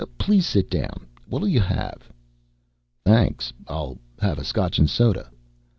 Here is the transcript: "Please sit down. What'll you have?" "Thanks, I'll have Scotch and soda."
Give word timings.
"Please 0.17 0.47
sit 0.47 0.67
down. 0.71 1.05
What'll 1.29 1.47
you 1.47 1.59
have?" 1.59 2.11
"Thanks, 3.05 3.53
I'll 3.67 3.99
have 4.17 4.43
Scotch 4.47 4.79
and 4.79 4.89
soda." 4.89 5.29